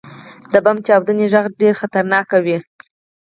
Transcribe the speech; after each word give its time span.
•د 0.51 0.53
بم 0.65 0.77
چاودنې 0.85 1.25
ږغ 1.33 1.45
ډېر 1.61 1.73
خطرناک 1.81 2.27
وي. 2.45 2.57